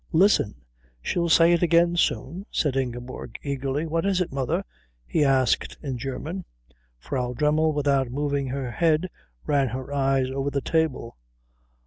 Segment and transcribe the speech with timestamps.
[0.13, 0.55] "Listen
[0.99, 3.85] she'll say it again soon," said Ingeborg eagerly.
[3.85, 4.63] "What is it, mother?"
[5.05, 6.43] he asked in German.
[6.97, 9.11] Frau Dremmel, without moving her head,
[9.45, 11.17] ran her eyes over the table.